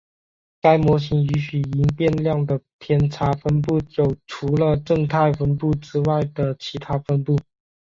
[0.61, 7.37] 该模型允许因变量的偏差分布有除了正态分布之外的其它分布。